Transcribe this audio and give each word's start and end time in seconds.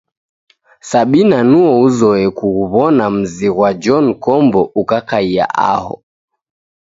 Sabina 0.89 1.37
nuo 1.51 1.71
uzoe 1.85 2.25
kughuw'ona 2.37 3.05
muzi 3.15 3.47
ghwa 3.55 3.69
John 3.83 4.05
Kombo 4.23 4.61
ukakaia 4.81 5.45
aho. 5.71 5.95